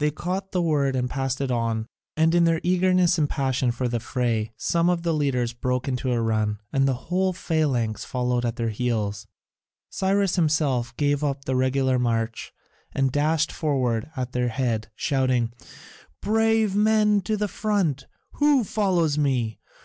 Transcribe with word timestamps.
They 0.00 0.10
caught 0.10 0.50
the 0.50 0.60
word 0.60 0.96
and 0.96 1.08
passed 1.08 1.40
it 1.40 1.52
on, 1.52 1.86
and 2.16 2.34
in 2.34 2.42
their 2.42 2.58
eagerness 2.64 3.16
and 3.16 3.30
passion 3.30 3.70
for 3.70 3.86
the 3.86 4.00
fray 4.00 4.52
some 4.56 4.90
of 4.90 5.04
the 5.04 5.14
leaders 5.14 5.52
broke 5.52 5.86
into 5.86 6.10
a 6.10 6.20
run, 6.20 6.58
and 6.72 6.88
the 6.88 6.94
whole 7.06 7.32
phalanx 7.32 8.04
followed 8.04 8.44
at 8.44 8.56
their 8.56 8.70
heels. 8.70 9.28
Cyrus 9.88 10.34
himself 10.34 10.96
gave 10.96 11.22
up 11.22 11.44
the 11.44 11.54
regular 11.54 11.96
march 12.00 12.52
and 12.90 13.12
dashed 13.12 13.52
forward 13.52 14.10
at 14.16 14.32
their 14.32 14.48
head, 14.48 14.90
shouting: 14.96 15.52
"Brave 16.20 16.74
men 16.74 17.20
to 17.20 17.36
the 17.36 17.46
front! 17.46 18.08
Who 18.32 18.64
follows 18.64 19.16
me? 19.16 19.60